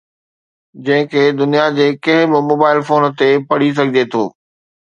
[0.87, 4.23] جنهن کي دنيا جي ڪنهن به موبائيل فون تي پڙهي سگهجي ٿو